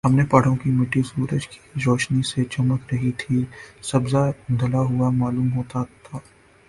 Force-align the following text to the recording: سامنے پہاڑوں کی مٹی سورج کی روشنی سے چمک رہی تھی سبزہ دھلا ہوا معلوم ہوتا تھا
سامنے 0.03 0.23
پہاڑوں 0.25 0.55
کی 0.55 0.69
مٹی 0.71 1.01
سورج 1.03 1.47
کی 1.47 1.59
روشنی 1.81 2.21
سے 2.25 2.43
چمک 2.51 2.93
رہی 2.93 3.11
تھی 3.17 3.43
سبزہ 3.83 4.23
دھلا 4.59 4.79
ہوا 4.89 5.09
معلوم 5.15 5.51
ہوتا 5.53 5.83
تھا 6.03 6.19